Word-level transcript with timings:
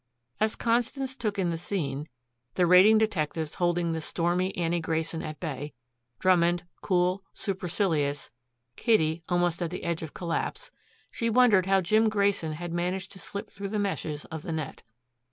As 0.39 0.55
Constance 0.55 1.15
took 1.15 1.37
in 1.37 1.51
the 1.51 1.57
scene 1.57 2.07
the 2.55 2.65
raiding 2.65 2.97
detectives 2.97 3.53
holding 3.61 3.91
the 3.91 4.01
stormy 4.01 4.57
Annie 4.57 4.79
Grayson 4.79 5.21
at 5.21 5.39
bay, 5.39 5.75
Drummond, 6.17 6.63
cool, 6.81 7.21
supercilious, 7.35 8.31
Kitty 8.75 9.21
almost 9.29 9.61
on 9.61 9.69
the 9.69 9.83
edge 9.83 10.01
of 10.01 10.15
collapse 10.15 10.71
she 11.11 11.29
wondered 11.29 11.67
how 11.67 11.81
Jim 11.81 12.09
Grayson 12.09 12.53
had 12.53 12.73
managed 12.73 13.11
to 13.11 13.19
slip 13.19 13.51
through 13.51 13.69
the 13.69 13.77
meshes 13.77 14.25
of 14.25 14.41
the 14.41 14.51
net. 14.51 14.81